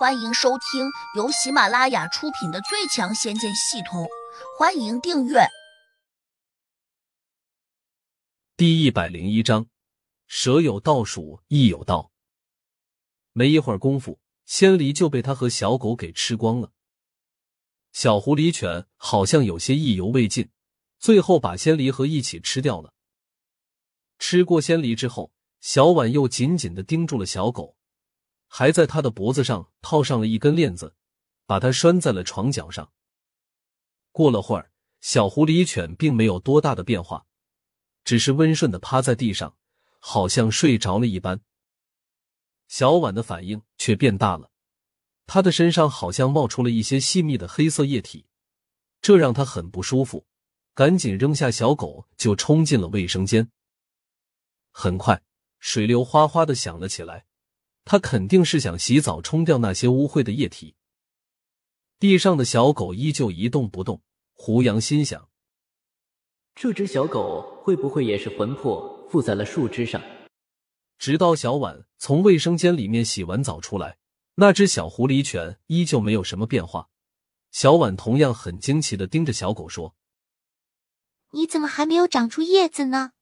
[0.00, 4.04] 欢迎收听由喜马拉雅出品的《最强仙剑系统》，
[4.58, 5.40] 欢迎订阅。
[8.56, 9.66] 第一百零一章，
[10.26, 12.10] 蛇有道鼠，亦有道。
[13.34, 16.72] 没一会儿功夫，仙梨就被他和小狗给吃光了。
[17.92, 20.48] 小狐狸犬好像有些意犹未尽，
[20.98, 22.94] 最后把仙梨和一起吃掉了。
[24.18, 25.30] 吃过仙梨之后，
[25.60, 27.76] 小婉又紧紧的盯住了小狗。
[28.52, 30.96] 还在他的脖子上套上了一根链子，
[31.46, 32.92] 把他拴在了床角上。
[34.10, 37.26] 过了会儿，小狐狸犬并没有多大的变化，
[38.02, 39.56] 只是温顺的趴在地上，
[40.00, 41.40] 好像睡着了一般。
[42.66, 44.50] 小婉的反应却变大了，
[45.26, 48.26] 他的身上好像冒出了一些细密的黑色液体，
[49.00, 50.26] 这让他很不舒服，
[50.74, 53.48] 赶紧扔下小狗就冲进了卫生间。
[54.72, 55.22] 很快，
[55.60, 57.26] 水流哗哗的响了起来。
[57.84, 60.74] 他肯定是想洗澡冲掉那些污秽的液体。
[61.98, 64.02] 地上的小狗依旧一动不动。
[64.32, 65.28] 胡杨心想：
[66.54, 70.00] 这只小狗会不会也是魂魄附在了树枝上？
[70.96, 73.98] 直到小婉从卫生间里面洗完澡出来，
[74.36, 76.88] 那只小狐狸犬依旧没有什么变化。
[77.50, 79.94] 小婉同样很惊奇的盯着小狗说
[81.32, 83.12] ：“你怎么还没有长出叶子呢？”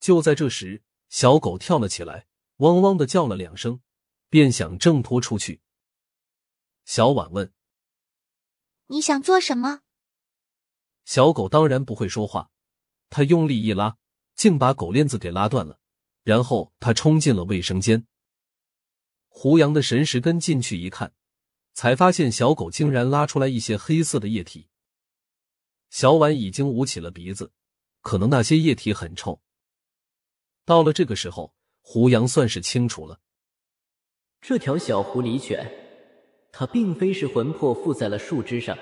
[0.00, 2.26] 就在这时，小狗跳了起来。
[2.62, 3.80] 汪汪的叫了两声，
[4.28, 5.60] 便想挣脱出去。
[6.84, 7.52] 小婉问
[8.86, 9.80] ：“你想做什么？”
[11.04, 12.52] 小狗当然不会说话，
[13.10, 13.96] 它用力一拉，
[14.36, 15.80] 竟把狗链子给拉断了。
[16.22, 18.06] 然后它冲进了卫生间。
[19.26, 21.12] 胡杨的神识跟进去一看，
[21.72, 24.68] 才发现小狗竟然拉出来一些黑色的液体。
[25.90, 27.50] 小婉已经捂起了鼻子，
[28.02, 29.42] 可能那些液体很臭。
[30.64, 31.52] 到了这个时候。
[31.82, 33.20] 胡杨算是清楚了，
[34.40, 35.70] 这条小狐狸犬，
[36.50, 38.78] 它并非是魂魄附在了树枝上，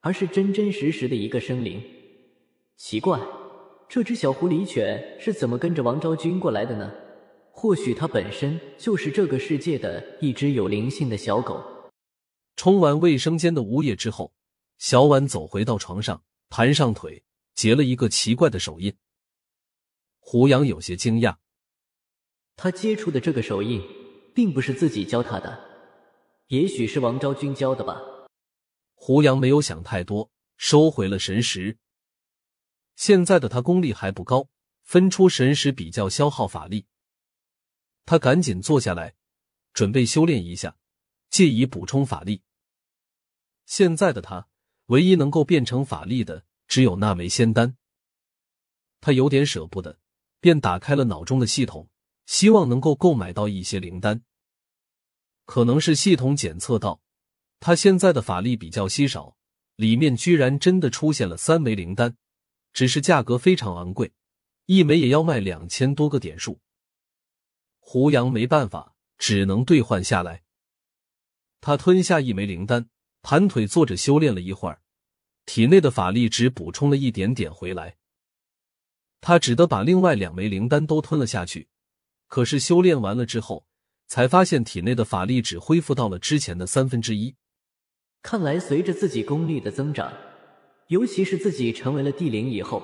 [0.00, 1.80] 而是真真实实的一个生灵。
[2.76, 3.20] 奇怪，
[3.88, 6.92] 这只小狐狸犬是怎么跟着王昭君过来的呢？
[7.52, 11.62] 或许它本身就是这个世界的一只有灵性的小狗。
[12.56, 14.32] 冲完卫生间的污液之后，
[14.78, 17.22] 小婉走回到床上，盘上腿，
[17.54, 18.96] 结了一个奇怪的手印。
[20.18, 21.36] 胡杨有些惊讶。
[22.60, 23.80] 他接触的这个手印，
[24.34, 25.64] 并不是自己教他的，
[26.48, 28.02] 也许是王昭君教的吧。
[28.96, 31.78] 胡杨没有想太多，收回了神识。
[32.96, 34.48] 现在的他功力还不高，
[34.82, 36.86] 分出神识比较消耗法力。
[38.04, 39.14] 他赶紧坐下来，
[39.72, 40.76] 准备修炼一下，
[41.30, 42.42] 借以补充法力。
[43.66, 44.48] 现在的他，
[44.86, 47.76] 唯一能够变成法力的，只有那枚仙丹。
[49.00, 50.00] 他有点舍不得，
[50.40, 51.88] 便打开了脑中的系统。
[52.28, 54.22] 希望能够购买到一些灵丹，
[55.46, 57.00] 可能是系统检测到
[57.58, 59.34] 他现在的法力比较稀少，
[59.76, 62.18] 里面居然真的出现了三枚灵丹，
[62.74, 64.12] 只是价格非常昂贵，
[64.66, 66.60] 一枚也要卖两千多个点数。
[67.78, 70.42] 胡杨没办法，只能兑换下来。
[71.62, 72.90] 他吞下一枚灵丹，
[73.22, 74.82] 盘腿坐着修炼了一会儿，
[75.46, 77.96] 体内的法力只补充了一点点回来，
[79.22, 81.68] 他只得把另外两枚灵丹都吞了下去。
[82.28, 83.64] 可是修炼完了之后，
[84.06, 87.34] 才发现体内的法力只恢复到了之前的三分之一。
[88.22, 90.12] 看来随着自己功力的增长，
[90.88, 92.82] 尤其是自己成为了地灵以后，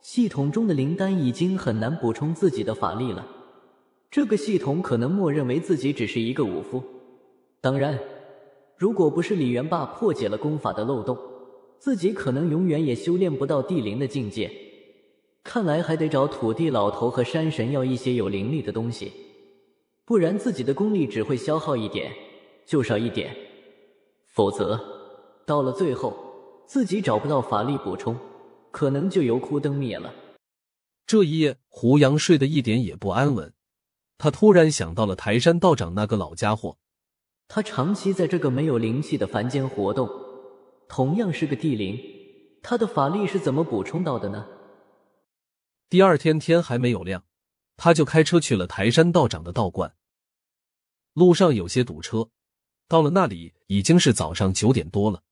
[0.00, 3.26] 系统中的灵丹已经很难补充自己的法力了。
[4.10, 6.82] 这个系统可能默认为自己只是一个武夫。
[7.60, 7.98] 当然，
[8.76, 11.16] 如果不是李元霸破解了功法的漏洞，
[11.78, 14.50] 自己可能永远也修炼不到地灵的境界。
[15.44, 19.12] 看来还得找土地老头和山神要一些有灵力的东西，
[20.04, 22.12] 不然自己的功力只会消耗一点
[22.64, 23.34] 就少一点，
[24.28, 24.80] 否则
[25.44, 26.16] 到了最后
[26.66, 28.16] 自己找不到法力补充，
[28.70, 30.14] 可能就油枯灯灭了。
[31.06, 33.52] 这一夜，胡杨睡得一点也不安稳，
[34.16, 36.78] 他突然想到了台山道长那个老家伙，
[37.48, 40.08] 他长期在这个没有灵气的凡间活动，
[40.88, 41.98] 同样是个地灵，
[42.62, 44.46] 他的法力是怎么补充到的呢？
[45.92, 47.26] 第二天天还没有亮，
[47.76, 49.94] 他就开车去了台山道长的道观。
[51.12, 52.30] 路上有些堵车，
[52.88, 55.22] 到了那里已经是早上九点多了。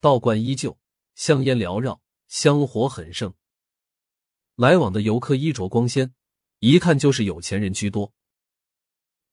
[0.00, 0.78] 道观依旧，
[1.14, 3.32] 香烟缭绕，香火很盛。
[4.54, 6.12] 来往的游客衣着光鲜，
[6.58, 8.12] 一看就是有钱人居多。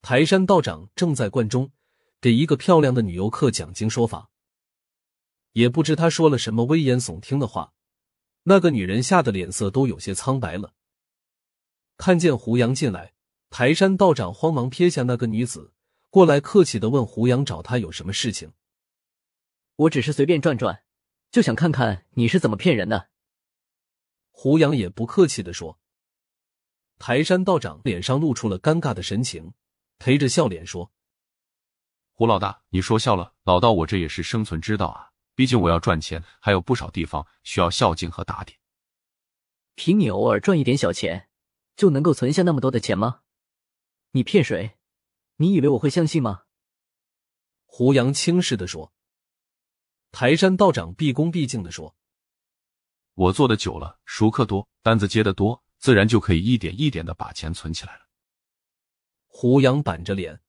[0.02, 1.74] 台山道长正在观中
[2.22, 4.30] 给一个漂亮的女游客讲经说法，
[5.52, 7.74] 也不知他说了什么危言耸听的话。
[8.48, 10.74] 那个女人吓得脸色都有些苍白了。
[11.98, 13.14] 看见胡杨进来，
[13.50, 15.74] 台山道长慌忙撇下那个女子，
[16.10, 18.54] 过来客气的问胡杨找他有什么事情。
[19.76, 20.84] 我只是随便转转，
[21.32, 23.10] 就想看看你是怎么骗人的。
[24.30, 25.80] 胡杨也不客气的说。
[27.00, 29.54] 台山道长脸上露出了尴尬的神情，
[29.98, 30.92] 陪着笑脸说
[32.14, 35.15] ：“胡老大，你说笑了，老道我这也是生存之道啊。
[35.36, 38.58] 毕竟我要赚钱，还有不少地方需要孝敬和打点。
[39.76, 41.30] 凭你偶尔赚一点小钱，
[41.76, 43.22] 就能够存下那么多的钱吗？
[44.12, 44.78] 你骗谁？
[45.36, 46.44] 你以为我会相信吗？”
[47.66, 48.94] 胡杨轻视的说。
[50.12, 51.98] 台山道长毕恭毕敬的说
[53.14, 58.08] ：“我做的久了，熟客多，单子接的多。”自然就可以一点一点的把钱存起来了。
[59.28, 60.42] 胡杨板着脸，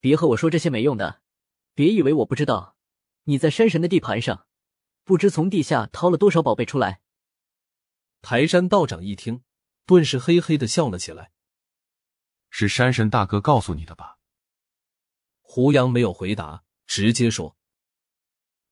[0.00, 1.20] 别和我说这些没用的，
[1.74, 2.73] 别以为我不知道，
[3.24, 4.46] 你在山神的地盘上，
[5.02, 7.00] 不知从地下掏了多少宝贝出来。
[8.20, 9.42] 台山道长一听，
[9.86, 11.32] 顿时嘿嘿的笑了起来。
[12.50, 14.18] 是山神大哥告诉你的吧？
[15.40, 17.56] 胡杨没有回答，直接说：“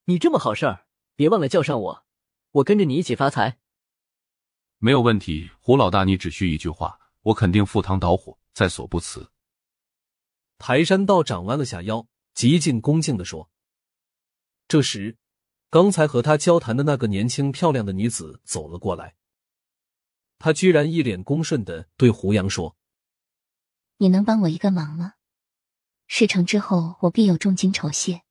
[0.05, 2.07] 你这么好事儿，别忘了叫上我，
[2.51, 3.59] 我跟着你一起发财。”
[4.79, 9.31] 没有问题，胡老大，你只需一句话，我肯定赴汤蹈火，在所不辞。
[10.59, 13.52] 台山道长弯了下腰，极尽恭敬的说。
[14.73, 15.19] 这时，
[15.69, 19.17] 刚才和他交谈的那个年轻漂亮的女子走了过来，
[20.39, 22.75] 她居然一脸恭顺的对胡杨说
[24.01, 25.17] ：“你能帮我一个忙吗？
[26.07, 28.23] 事成之后，我必有重金酬谢。”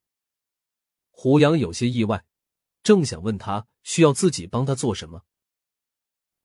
[1.11, 2.25] 胡杨有些意外，
[2.81, 5.25] 正想问他需要自己帮他做什么。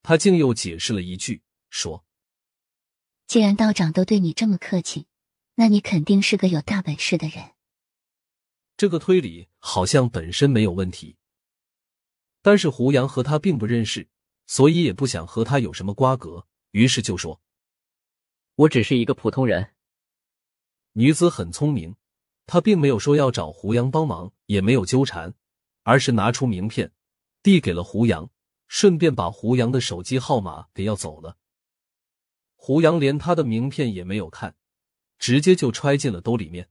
[0.03, 2.05] 他竟又解释了一句，说
[3.27, 5.07] ：“既然道长都对你这么客气，
[5.55, 7.53] 那你肯定是个有大本事的人。”
[8.77, 11.17] 这个推理好像本身没有问题，
[12.43, 14.09] 但是胡杨和他并不认识，
[14.47, 17.41] 所以也不想和他有什么瓜葛，于是就说
[18.57, 19.75] ：“我只是一个普通人。”
[20.93, 21.97] 女子很聪明，
[22.47, 25.35] 她并没有说要找胡杨帮忙，也没有纠缠，
[25.83, 26.93] 而是拿出名片，
[27.43, 28.31] 递给了胡杨。
[28.69, 31.37] 顺便把胡杨的手机号码给要走了。
[32.57, 34.57] 胡杨连他的名片也没有看，
[35.21, 36.69] 直接就揣进了兜里面。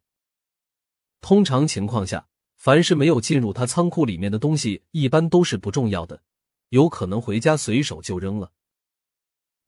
[1.26, 6.22] 通常情况下，凡是没有进入他仓库里面的东西，一般都是不重要的，
[6.70, 8.52] 有可能回家随手就扔了。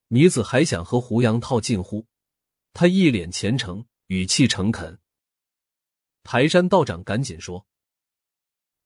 [0.09, 2.06] 女子还想和胡杨套近乎，
[2.74, 5.00] 他一脸虔诚，语气诚恳。
[6.21, 7.65] 台山道长赶紧说：“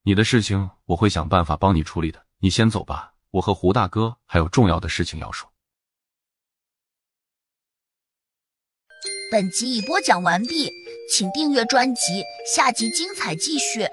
[0.04, 5.52] 你的事情我会想办法帮你处理的，你先走吧。”我和胡大哥还有重要的事情要说。
[9.30, 10.70] 本集已播讲完毕，
[11.12, 13.86] 请订阅专辑，下集精彩继续。